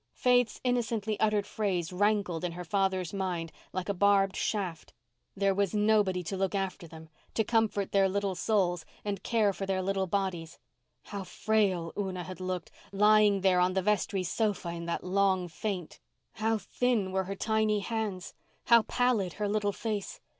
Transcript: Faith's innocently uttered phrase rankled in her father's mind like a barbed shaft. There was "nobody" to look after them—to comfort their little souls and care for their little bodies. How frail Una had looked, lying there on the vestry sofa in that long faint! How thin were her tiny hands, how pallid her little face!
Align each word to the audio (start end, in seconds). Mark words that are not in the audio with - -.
Faith's 0.15 0.59
innocently 0.63 1.19
uttered 1.19 1.45
phrase 1.45 1.93
rankled 1.93 2.43
in 2.43 2.53
her 2.53 2.63
father's 2.63 3.13
mind 3.13 3.51
like 3.71 3.87
a 3.87 3.93
barbed 3.93 4.35
shaft. 4.35 4.93
There 5.37 5.53
was 5.53 5.75
"nobody" 5.75 6.23
to 6.23 6.35
look 6.35 6.55
after 6.55 6.87
them—to 6.87 7.43
comfort 7.43 7.91
their 7.91 8.09
little 8.09 8.33
souls 8.33 8.83
and 9.05 9.21
care 9.21 9.53
for 9.53 9.67
their 9.67 9.83
little 9.83 10.07
bodies. 10.07 10.57
How 11.03 11.23
frail 11.23 11.93
Una 11.95 12.23
had 12.23 12.39
looked, 12.39 12.71
lying 12.91 13.41
there 13.41 13.59
on 13.59 13.73
the 13.73 13.83
vestry 13.83 14.23
sofa 14.23 14.69
in 14.69 14.85
that 14.85 15.03
long 15.03 15.47
faint! 15.47 15.99
How 16.31 16.57
thin 16.57 17.11
were 17.11 17.25
her 17.25 17.35
tiny 17.35 17.81
hands, 17.81 18.33
how 18.65 18.81
pallid 18.81 19.33
her 19.33 19.47
little 19.47 19.71
face! 19.71 20.19